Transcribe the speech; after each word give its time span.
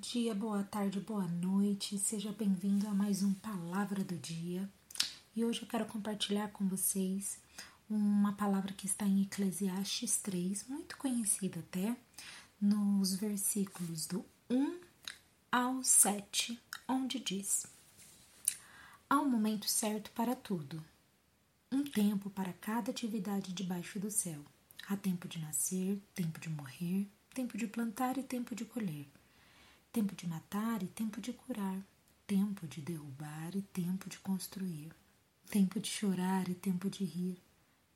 Dia, 0.00 0.34
boa 0.34 0.64
tarde, 0.64 0.98
boa 0.98 1.26
noite, 1.26 1.98
seja 1.98 2.32
bem-vindo 2.32 2.88
a 2.88 2.94
mais 2.94 3.22
um 3.22 3.34
Palavra 3.34 4.02
do 4.02 4.16
Dia. 4.16 4.66
E 5.36 5.44
hoje 5.44 5.60
eu 5.60 5.68
quero 5.68 5.84
compartilhar 5.84 6.48
com 6.52 6.66
vocês 6.66 7.38
uma 7.88 8.32
palavra 8.32 8.72
que 8.72 8.86
está 8.86 9.04
em 9.04 9.20
Eclesiastes 9.20 10.16
3, 10.16 10.66
muito 10.68 10.96
conhecida 10.96 11.60
até, 11.60 11.94
nos 12.58 13.14
versículos 13.14 14.06
do 14.06 14.24
1 14.48 14.80
ao 15.52 15.84
7, 15.84 16.58
onde 16.88 17.20
diz: 17.20 17.66
Há 19.08 19.20
um 19.20 19.28
momento 19.28 19.68
certo 19.68 20.10
para 20.12 20.34
tudo, 20.34 20.82
um 21.70 21.84
tempo 21.84 22.30
para 22.30 22.54
cada 22.54 22.90
atividade 22.90 23.52
debaixo 23.52 24.00
do 24.00 24.10
céu. 24.10 24.40
Há 24.88 24.96
tempo 24.96 25.28
de 25.28 25.38
nascer, 25.40 26.00
tempo 26.14 26.40
de 26.40 26.48
morrer, 26.48 27.06
tempo 27.34 27.58
de 27.58 27.66
plantar 27.66 28.16
e 28.16 28.22
tempo 28.22 28.54
de 28.54 28.64
colher 28.64 29.06
tempo 29.92 30.14
de 30.14 30.26
matar 30.26 30.82
e 30.82 30.86
tempo 30.86 31.20
de 31.20 31.32
curar, 31.32 31.84
tempo 32.26 32.66
de 32.66 32.80
derrubar 32.80 33.56
e 33.56 33.62
tempo 33.62 34.08
de 34.08 34.18
construir, 34.20 34.92
tempo 35.50 35.80
de 35.80 35.88
chorar 35.88 36.48
e 36.48 36.54
tempo 36.54 36.88
de 36.88 37.04
rir, 37.04 37.42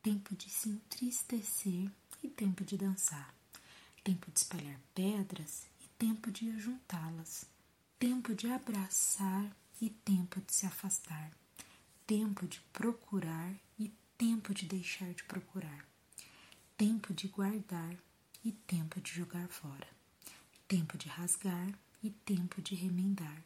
tempo 0.00 0.36
de 0.36 0.48
se 0.48 0.68
entristecer 0.68 1.90
e 2.22 2.28
tempo 2.28 2.64
de 2.64 2.76
dançar, 2.76 3.34
tempo 4.04 4.30
de 4.30 4.38
espalhar 4.38 4.80
pedras 4.94 5.66
e 5.80 5.88
tempo 5.98 6.30
de 6.30 6.56
juntá-las, 6.58 7.44
tempo 7.98 8.34
de 8.34 8.46
abraçar 8.46 9.50
e 9.80 9.90
tempo 9.90 10.40
de 10.40 10.54
se 10.54 10.66
afastar, 10.66 11.32
tempo 12.06 12.46
de 12.46 12.60
procurar 12.72 13.52
e 13.76 13.92
tempo 14.16 14.54
de 14.54 14.64
deixar 14.66 15.12
de 15.12 15.24
procurar, 15.24 15.84
tempo 16.76 17.12
de 17.12 17.26
guardar 17.26 17.96
e 18.44 18.52
tempo 18.52 19.00
de 19.00 19.10
jogar 19.10 19.48
fora. 19.48 19.88
Tempo 20.70 20.96
de 20.96 21.08
rasgar 21.08 21.68
e 22.02 22.10
tempo 22.10 22.60
de 22.62 22.74
remendar, 22.74 23.42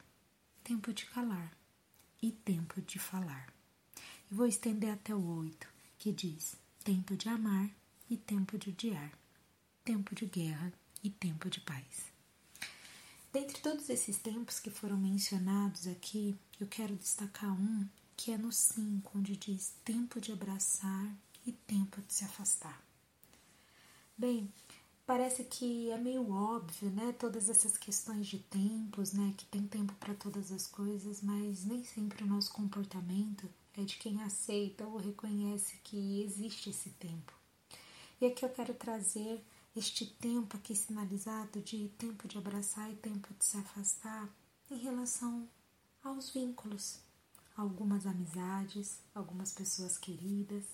tempo 0.63 0.93
de 0.93 1.07
calar 1.07 1.57
e 2.23 2.31
tempo 2.31 2.81
de 2.81 2.99
falar. 2.99 3.53
E 4.31 4.35
vou 4.35 4.47
estender 4.47 4.91
até 4.91 5.15
o 5.15 5.25
oito, 5.39 5.69
que 5.99 6.13
diz 6.13 6.57
tempo 6.83 7.17
de 7.17 7.29
amar 7.29 7.71
e 8.09 8.17
tempo 8.17 8.59
de 8.59 8.71
odiar, 8.71 9.13
tempo 9.85 10.15
de 10.15 10.27
guerra 10.27 10.73
e 11.03 11.11
tempo 11.11 11.51
de 11.51 11.61
paz. 11.61 12.13
Dentre 13.33 13.61
todos 13.61 13.91
esses 13.91 14.19
tempos 14.19 14.61
que 14.61 14.71
foram 14.71 14.97
mencionados 14.97 15.89
aqui, 15.89 16.39
eu 16.61 16.67
quero 16.69 16.95
destacar 16.95 17.53
um 17.53 17.89
que 18.17 18.31
é 18.31 18.39
no 18.39 18.53
5, 18.53 19.19
onde 19.19 19.37
diz 19.37 19.75
tempo 19.85 20.21
de 20.21 20.33
abraçar 20.33 21.13
e 21.45 21.53
tempo 21.53 22.01
de 22.03 22.15
se 22.15 22.25
afastar. 22.25 22.81
Bem, 24.17 24.53
parece 25.07 25.45
que 25.45 25.91
é 25.91 25.99
meio 25.99 26.31
óbvio, 26.31 26.91
né? 26.91 27.13
Todas 27.13 27.49
essas 27.49 27.77
questões 27.77 28.27
de 28.27 28.39
tempos, 28.39 29.13
né? 29.13 29.35
Que 29.37 29.45
tem 29.47 29.67
tempo 29.67 29.93
para 29.95 30.15
todas 30.15 30.51
as 30.51 30.67
coisas, 30.67 31.21
mas 31.23 31.65
nem 31.65 31.85
sempre 31.85 32.25
o 32.25 32.27
nosso 32.27 32.53
comportamento 32.53 33.49
é 33.77 33.83
de 33.83 33.97
quem 33.97 34.23
aceita 34.23 34.87
ou 34.87 34.97
reconhece 34.97 35.77
que 35.83 36.23
existe 36.23 36.71
esse 36.71 36.91
tempo. 36.91 37.33
E 38.21 38.27
aqui 38.27 38.45
eu 38.45 38.51
quero 38.51 38.75
trazer 38.75 39.45
este 39.77 40.07
tempo 40.07 40.57
aqui 40.57 40.75
sinalizado 40.75 41.61
de 41.61 41.89
tempo 41.99 42.29
de 42.29 42.39
abraçar 42.39 42.91
e 42.91 42.97
tempo 42.97 43.35
de 43.35 43.45
se 43.45 43.57
afastar 43.57 44.29
em 44.71 44.77
relação 44.77 45.49
aos 46.03 46.31
vínculos, 46.31 47.01
algumas 47.57 48.07
amizades, 48.07 49.01
algumas 49.15 49.53
pessoas 49.53 49.99
queridas 49.99 50.65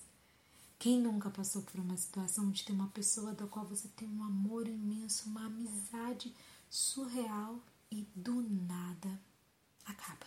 quem 0.81 0.99
nunca 0.99 1.29
passou 1.29 1.61
por 1.61 1.79
uma 1.79 1.95
situação 1.95 2.49
de 2.49 2.63
ter 2.63 2.73
uma 2.73 2.87
pessoa 2.87 3.33
da 3.33 3.45
qual 3.45 3.63
você 3.63 3.87
tem 3.89 4.09
um 4.09 4.23
amor 4.23 4.67
imenso, 4.67 5.29
uma 5.29 5.45
amizade 5.45 6.33
surreal 6.71 7.59
e 7.91 8.07
do 8.15 8.41
nada 8.41 9.21
acaba? 9.85 10.25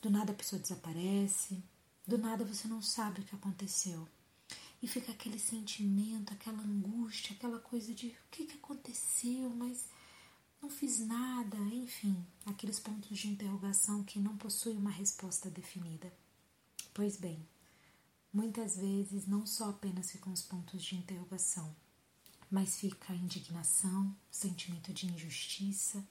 Do 0.00 0.08
nada 0.08 0.30
a 0.30 0.36
pessoa 0.36 0.62
desaparece, 0.62 1.60
do 2.06 2.16
nada 2.16 2.44
você 2.44 2.68
não 2.68 2.80
sabe 2.80 3.22
o 3.22 3.24
que 3.24 3.34
aconteceu. 3.34 4.06
E 4.80 4.86
fica 4.86 5.10
aquele 5.10 5.40
sentimento, 5.40 6.32
aquela 6.32 6.62
angústia, 6.62 7.34
aquela 7.34 7.58
coisa 7.58 7.92
de 7.92 8.06
o 8.06 8.30
que, 8.30 8.44
que 8.44 8.56
aconteceu, 8.56 9.50
mas 9.50 9.88
não 10.62 10.70
fiz 10.70 11.00
nada, 11.00 11.58
enfim, 11.72 12.24
aqueles 12.46 12.78
pontos 12.78 13.18
de 13.18 13.26
interrogação 13.26 14.04
que 14.04 14.20
não 14.20 14.36
possuem 14.36 14.76
uma 14.76 14.90
resposta 14.90 15.50
definida. 15.50 16.12
Pois 16.94 17.16
bem, 17.16 17.44
Muitas 18.32 18.76
vezes 18.76 19.26
não 19.26 19.44
só 19.44 19.70
apenas 19.70 20.10
ficam 20.10 20.32
os 20.32 20.42
pontos 20.42 20.84
de 20.84 20.94
interrogação, 20.94 21.74
mas 22.50 22.78
fica 22.78 23.12
a 23.12 23.16
indignação, 23.16 24.16
sentimento 24.30 24.92
de 24.92 25.06
injustiça, 25.06 26.04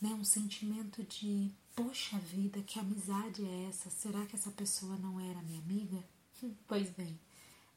né? 0.00 0.10
um 0.10 0.24
sentimento 0.24 1.02
de 1.04 1.50
poxa 1.74 2.18
vida, 2.18 2.62
que 2.62 2.78
amizade 2.78 3.44
é 3.44 3.68
essa? 3.68 3.88
Será 3.88 4.26
que 4.26 4.36
essa 4.36 4.50
pessoa 4.50 4.96
não 4.96 5.18
era 5.18 5.42
minha 5.42 5.60
amiga? 5.60 6.04
Hum, 6.42 6.54
pois 6.66 6.90
bem, 6.90 7.18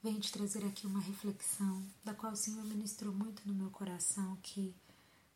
venho 0.03 0.19
te 0.19 0.31
trazer 0.31 0.65
aqui 0.65 0.85
uma 0.85 0.99
reflexão 0.99 1.85
da 2.03 2.13
qual 2.13 2.33
o 2.33 2.37
Senhor 2.37 2.63
ministrou 2.65 3.13
muito 3.13 3.47
no 3.47 3.53
meu 3.53 3.69
coração 3.69 4.37
que 4.43 4.75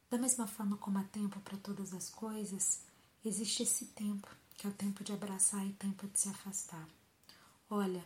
da 0.10 0.18
mesma 0.18 0.46
forma 0.46 0.78
como 0.78 0.98
há 1.00 1.04
tempo 1.04 1.40
para 1.40 1.58
todas 1.58 1.94
as 1.94 2.10
coisas, 2.10 2.82
existe 3.24 3.64
esse 3.64 3.86
tempo, 3.88 4.28
que 4.56 4.68
é 4.68 4.70
o 4.70 4.74
tempo 4.74 5.04
de 5.04 5.12
abraçar 5.12 5.66
e 5.66 5.74
tempo 5.74 6.08
de 6.08 6.20
se 6.20 6.30
afastar. 6.30 6.88
Olha, 7.70 8.06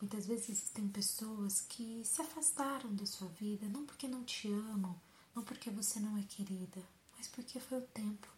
muitas 0.00 0.26
vezes 0.26 0.50
existem 0.50 0.86
pessoas 0.88 1.62
que 1.62 2.02
se 2.04 2.20
afastaram 2.20 2.94
da 2.94 3.06
sua 3.06 3.28
vida, 3.28 3.66
não 3.66 3.86
porque 3.86 4.06
não 4.06 4.22
te 4.22 4.48
amam, 4.48 5.00
não 5.34 5.42
porque 5.42 5.70
você 5.70 5.98
não 5.98 6.16
é 6.18 6.22
querida, 6.22 6.82
mas 7.16 7.26
porque 7.28 7.58
foi 7.58 7.78
o 7.78 7.86
tempo. 7.86 8.28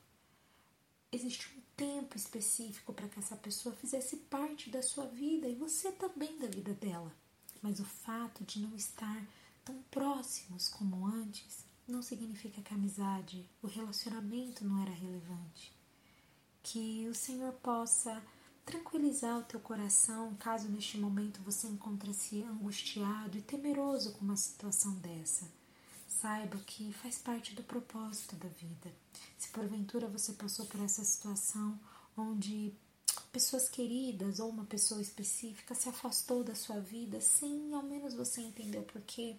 Existe 1.11 1.49
um 1.57 1.61
tempo 1.77 2.17
específico 2.17 2.93
para 2.93 3.09
que 3.09 3.19
essa 3.19 3.35
pessoa 3.35 3.75
fizesse 3.75 4.17
parte 4.17 4.71
da 4.71 4.81
sua 4.81 5.07
vida 5.07 5.49
e 5.49 5.57
você 5.57 5.91
também 5.91 6.39
da 6.39 6.47
vida 6.47 6.73
dela. 6.73 7.13
Mas 7.61 7.81
o 7.81 7.85
fato 7.85 8.45
de 8.45 8.61
não 8.61 8.77
estar 8.77 9.27
tão 9.65 9.83
próximos 9.91 10.69
como 10.69 11.05
antes 11.05 11.65
não 11.87 12.01
significa 12.01 12.63
que 12.63 12.73
a 12.73 12.77
amizade, 12.77 13.45
o 13.61 13.67
relacionamento 13.67 14.65
não 14.65 14.81
era 14.81 14.93
relevante. 14.93 15.73
Que 16.63 17.09
o 17.09 17.15
Senhor 17.15 17.53
possa 17.55 18.23
tranquilizar 18.65 19.39
o 19.39 19.45
teu 19.45 19.61
coração 19.61 20.35
caso 20.37 20.69
neste 20.69 20.99
momento 20.99 21.43
você 21.43 21.67
encontre-se 21.67 22.43
angustiado 22.43 23.37
e 23.39 23.43
temeroso 23.43 24.13
com 24.13 24.25
uma 24.25 24.37
situação 24.37 24.95
dessa. 24.97 25.51
Saiba 26.09 26.59
que 26.67 26.93
faz 26.93 27.19
parte 27.19 27.55
do 27.55 27.63
propósito 27.63 28.37
da 28.37 28.49
vida. 28.49 28.93
Se 29.39 29.49
porventura 29.51 30.07
você 30.07 30.33
passou 30.33 30.67
por 30.67 30.81
essa 30.81 31.05
situação 31.05 31.79
onde 32.17 32.75
pessoas 33.33 33.69
queridas 33.69 34.41
ou 34.41 34.51
uma 34.51 34.65
pessoa 34.65 35.01
específica 35.01 35.75
se 35.75 35.89
afastou 35.89 36.45
da 36.45 36.55
sua 36.55 36.81
vida 36.81 37.21
sem 37.21 37.73
ao 37.73 37.83
menos 37.83 38.15
você 38.15 38.41
entender 38.41 38.79
o 38.79 38.83
porquê, 38.83 39.37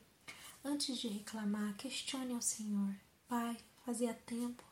antes 0.63 0.97
de 0.97 1.07
reclamar, 1.07 1.75
questione 1.77 2.33
ao 2.33 2.41
Senhor. 2.41 2.95
Pai, 3.27 3.57
fazia 3.85 4.13
tempo, 4.13 4.63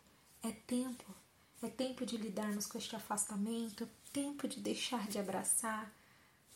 é 0.41 0.51
tempo 0.51 1.13
é 1.61 1.69
tempo 1.69 2.05
de 2.05 2.17
lidarmos 2.17 2.65
com 2.65 2.77
este 2.77 2.95
afastamento, 2.95 3.89
tempo 4.13 4.47
de 4.47 4.59
deixar 4.59 5.07
de 5.07 5.19
abraçar. 5.19 5.91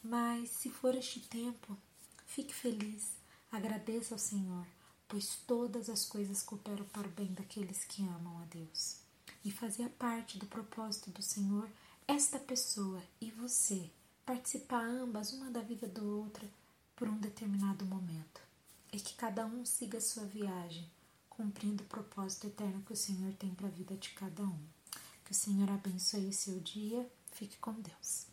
Mas, 0.02 0.50
se 0.50 0.70
for 0.70 0.96
este 0.96 1.20
tempo, 1.22 1.78
fique 2.26 2.54
feliz, 2.54 3.12
agradeça 3.52 4.16
ao 4.16 4.20
Senhor, 4.20 4.66
pois 5.08 5.36
todas 5.48 5.90
as 5.90 6.06
coisas 6.06 6.42
cooperam 6.42 6.86
para 6.86 7.08
o 7.08 7.12
bem 7.12 7.34
daqueles 7.34 7.84
que 7.84 8.04
amam 8.04 8.42
a 8.42 8.46
Deus. 8.46 8.98
E 9.44 9.52
fazia 9.52 9.90
parte 9.90 10.38
do 10.38 10.46
propósito 10.46 11.10
do 11.12 11.22
Senhor 11.22 11.70
esta 12.08 12.40
pessoa 12.40 13.02
e 13.20 13.30
você 13.32 13.90
participar 14.26 14.84
ambas, 14.84 15.34
uma 15.34 15.52
da 15.52 15.62
vida 15.62 15.88
do 15.88 16.20
outro, 16.20 16.48
por 16.96 17.08
um 17.08 17.18
determinado 17.18 17.86
momento. 17.86 18.42
E 18.92 19.00
que 19.00 19.16
cada 19.16 19.46
um 19.46 19.66
siga 19.66 19.98
a 19.98 20.02
sua 20.02 20.24
viagem, 20.26 20.90
cumprindo 21.30 21.84
o 21.84 21.88
propósito 21.88 22.48
eterno 22.48 22.84
que 22.86 22.94
o 22.94 22.98
Senhor 22.98 23.34
tem 23.34 23.54
para 23.54 23.68
a 23.68 23.72
vida 23.72 23.96
de 23.96 24.10
cada 24.12 24.44
um. 24.44 24.60
Que 25.34 25.38
o 25.38 25.42
Senhor 25.42 25.72
abençoe 25.72 26.28
o 26.28 26.32
seu 26.32 26.60
dia. 26.60 27.12
Fique 27.32 27.58
com 27.58 27.74
Deus. 27.82 28.33